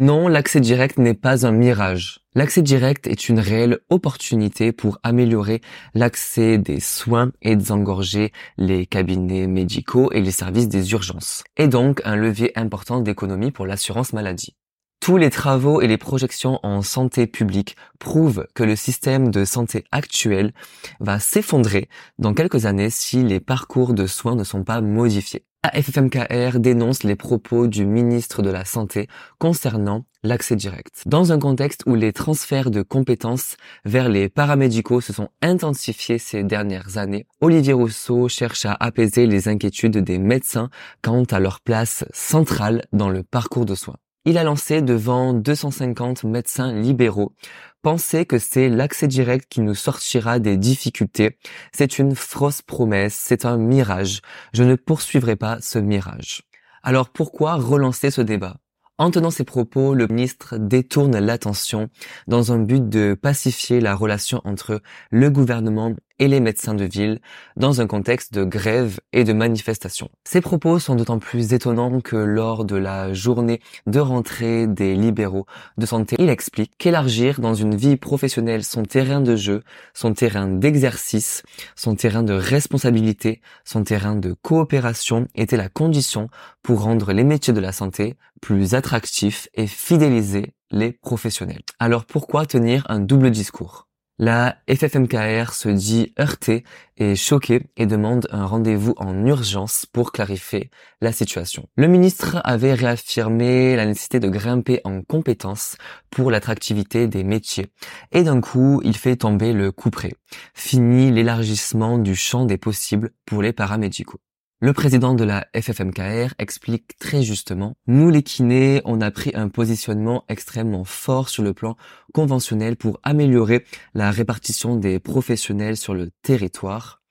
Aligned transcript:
Non, 0.00 0.28
l'accès 0.28 0.60
direct 0.60 0.98
n'est 0.98 1.14
pas 1.14 1.44
un 1.44 1.50
mirage. 1.50 2.20
L'accès 2.36 2.62
direct 2.62 3.08
est 3.08 3.28
une 3.28 3.40
réelle 3.40 3.80
opportunité 3.90 4.70
pour 4.70 5.00
améliorer 5.02 5.60
l'accès 5.92 6.56
des 6.56 6.78
soins 6.78 7.32
et 7.42 7.56
désengorger 7.56 8.32
les 8.58 8.86
cabinets 8.86 9.48
médicaux 9.48 10.12
et 10.12 10.20
les 10.20 10.30
services 10.30 10.68
des 10.68 10.92
urgences, 10.92 11.42
et 11.56 11.66
donc 11.66 12.00
un 12.04 12.14
levier 12.14 12.56
important 12.56 13.00
d'économie 13.00 13.50
pour 13.50 13.66
l'assurance 13.66 14.12
maladie. 14.12 14.54
Tous 15.00 15.16
les 15.16 15.30
travaux 15.30 15.80
et 15.80 15.88
les 15.88 15.98
projections 15.98 16.60
en 16.62 16.82
santé 16.82 17.26
publique 17.26 17.74
prouvent 17.98 18.46
que 18.54 18.62
le 18.62 18.76
système 18.76 19.32
de 19.32 19.44
santé 19.44 19.82
actuel 19.90 20.52
va 21.00 21.18
s'effondrer 21.18 21.88
dans 22.20 22.34
quelques 22.34 22.66
années 22.66 22.90
si 22.90 23.24
les 23.24 23.40
parcours 23.40 23.94
de 23.94 24.06
soins 24.06 24.36
ne 24.36 24.44
sont 24.44 24.62
pas 24.62 24.80
modifiés. 24.80 25.47
La 25.64 25.82
FFMKR 25.82 26.60
dénonce 26.60 27.02
les 27.02 27.16
propos 27.16 27.66
du 27.66 27.84
ministre 27.84 28.42
de 28.42 28.50
la 28.50 28.64
Santé 28.64 29.08
concernant 29.38 30.04
l'accès 30.22 30.54
direct. 30.54 31.02
Dans 31.06 31.32
un 31.32 31.40
contexte 31.40 31.82
où 31.86 31.96
les 31.96 32.12
transferts 32.12 32.70
de 32.70 32.82
compétences 32.82 33.56
vers 33.84 34.08
les 34.08 34.28
paramédicaux 34.28 35.00
se 35.00 35.12
sont 35.12 35.30
intensifiés 35.42 36.18
ces 36.18 36.44
dernières 36.44 36.96
années, 36.96 37.26
Olivier 37.40 37.72
Rousseau 37.72 38.28
cherche 38.28 38.66
à 38.66 38.76
apaiser 38.78 39.26
les 39.26 39.48
inquiétudes 39.48 39.98
des 39.98 40.18
médecins 40.18 40.70
quant 41.02 41.24
à 41.24 41.40
leur 41.40 41.60
place 41.60 42.04
centrale 42.12 42.84
dans 42.92 43.10
le 43.10 43.24
parcours 43.24 43.66
de 43.66 43.74
soins. 43.74 43.96
Il 44.28 44.36
a 44.36 44.44
lancé 44.44 44.82
devant 44.82 45.32
250 45.32 46.24
médecins 46.24 46.70
libéraux 46.74 47.32
Penser 47.80 48.26
que 48.26 48.38
c'est 48.38 48.68
l'accès 48.68 49.06
direct 49.06 49.46
qui 49.48 49.62
nous 49.62 49.74
sortira 49.74 50.38
des 50.38 50.58
difficultés, 50.58 51.38
c'est 51.72 51.98
une 51.98 52.14
fausse 52.14 52.60
promesse, 52.60 53.14
c'est 53.14 53.46
un 53.46 53.56
mirage. 53.56 54.20
Je 54.52 54.64
ne 54.64 54.74
poursuivrai 54.74 55.36
pas 55.36 55.56
ce 55.62 55.78
mirage. 55.78 56.42
Alors 56.82 57.08
pourquoi 57.08 57.54
relancer 57.54 58.10
ce 58.10 58.20
débat? 58.20 58.58
En 58.98 59.10
tenant 59.10 59.30
ces 59.30 59.44
propos, 59.44 59.94
le 59.94 60.06
ministre 60.08 60.58
détourne 60.58 61.18
l'attention 61.18 61.88
dans 62.26 62.52
un 62.52 62.58
but 62.58 62.86
de 62.86 63.14
pacifier 63.14 63.80
la 63.80 63.94
relation 63.94 64.42
entre 64.44 64.82
le 65.10 65.30
gouvernement 65.30 65.94
et 66.18 66.28
les 66.28 66.40
médecins 66.40 66.74
de 66.74 66.84
ville 66.84 67.20
dans 67.56 67.80
un 67.80 67.86
contexte 67.86 68.34
de 68.34 68.44
grève 68.44 69.00
et 69.12 69.24
de 69.24 69.32
manifestation. 69.32 70.08
Ces 70.24 70.40
propos 70.40 70.78
sont 70.78 70.94
d'autant 70.94 71.18
plus 71.18 71.52
étonnants 71.52 72.00
que 72.00 72.16
lors 72.16 72.64
de 72.64 72.76
la 72.76 73.12
journée 73.12 73.60
de 73.86 74.00
rentrée 74.00 74.66
des 74.66 74.94
libéraux 74.94 75.46
de 75.76 75.86
santé, 75.86 76.16
il 76.18 76.28
explique 76.28 76.72
qu'élargir 76.78 77.40
dans 77.40 77.54
une 77.54 77.76
vie 77.76 77.96
professionnelle 77.96 78.64
son 78.64 78.82
terrain 78.82 79.20
de 79.20 79.36
jeu, 79.36 79.62
son 79.94 80.12
terrain 80.12 80.48
d'exercice, 80.48 81.42
son 81.76 81.94
terrain 81.94 82.22
de 82.22 82.34
responsabilité, 82.34 83.40
son 83.64 83.84
terrain 83.84 84.16
de 84.16 84.34
coopération 84.42 85.26
était 85.34 85.56
la 85.56 85.68
condition 85.68 86.28
pour 86.62 86.82
rendre 86.82 87.12
les 87.12 87.24
métiers 87.24 87.52
de 87.52 87.60
la 87.60 87.72
santé 87.72 88.16
plus 88.40 88.74
attractifs 88.74 89.48
et 89.54 89.66
fidéliser 89.66 90.54
les 90.70 90.92
professionnels. 90.92 91.62
Alors 91.78 92.04
pourquoi 92.04 92.46
tenir 92.46 92.84
un 92.88 93.00
double 93.00 93.30
discours? 93.30 93.87
La 94.18 94.56
FFMKR 94.68 95.52
se 95.52 95.68
dit 95.68 96.12
heurtée 96.18 96.64
et 96.96 97.14
choquée 97.14 97.62
et 97.76 97.86
demande 97.86 98.26
un 98.32 98.46
rendez-vous 98.46 98.94
en 98.96 99.24
urgence 99.24 99.86
pour 99.86 100.10
clarifier 100.10 100.70
la 101.00 101.12
situation. 101.12 101.68
Le 101.76 101.86
ministre 101.86 102.40
avait 102.42 102.74
réaffirmé 102.74 103.76
la 103.76 103.86
nécessité 103.86 104.18
de 104.18 104.28
grimper 104.28 104.80
en 104.82 105.02
compétences 105.02 105.76
pour 106.10 106.32
l'attractivité 106.32 107.06
des 107.06 107.22
métiers. 107.22 107.66
Et 108.10 108.24
d'un 108.24 108.40
coup, 108.40 108.80
il 108.84 108.96
fait 108.96 109.16
tomber 109.16 109.52
le 109.52 109.70
couperet. 109.70 110.14
Fini 110.52 111.12
l'élargissement 111.12 111.98
du 111.98 112.16
champ 112.16 112.44
des 112.44 112.58
possibles 112.58 113.12
pour 113.24 113.40
les 113.40 113.52
paramédicaux. 113.52 114.18
Le 114.60 114.72
président 114.72 115.14
de 115.14 115.22
la 115.22 115.46
FFMKR 115.54 116.34
explique 116.40 116.98
très 116.98 117.22
justement, 117.22 117.76
nous 117.86 118.10
les 118.10 118.24
kinés, 118.24 118.82
on 118.84 119.00
a 119.00 119.12
pris 119.12 119.30
un 119.34 119.48
positionnement 119.48 120.24
extrêmement 120.28 120.82
fort 120.82 121.28
sur 121.28 121.44
le 121.44 121.54
plan 121.54 121.76
conventionnel 122.12 122.74
pour 122.74 122.98
améliorer 123.04 123.64
la 123.94 124.10
répartition 124.10 124.74
des 124.74 124.98
professionnels 124.98 125.76
sur 125.76 125.94
le 125.94 126.10
territoire. 126.22 127.02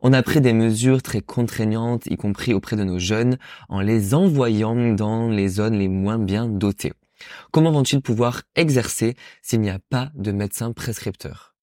On 0.00 0.14
a 0.14 0.22
pris 0.22 0.40
des 0.40 0.54
mesures 0.54 1.02
très 1.02 1.20
contraignantes, 1.20 2.06
y 2.06 2.16
compris 2.16 2.54
auprès 2.54 2.76
de 2.76 2.84
nos 2.84 2.98
jeunes, 2.98 3.36
en 3.68 3.82
les 3.82 4.14
envoyant 4.14 4.94
dans 4.94 5.28
les 5.28 5.48
zones 5.48 5.78
les 5.78 5.88
moins 5.88 6.18
bien 6.18 6.48
dotées. 6.48 6.94
Comment 7.50 7.72
vont-ils 7.72 8.00
pouvoir 8.00 8.44
exercer 8.56 9.14
s'il 9.42 9.60
n'y 9.60 9.68
a 9.68 9.78
pas 9.90 10.10
de 10.14 10.32
médecin 10.32 10.72
prescripteur 10.72 11.53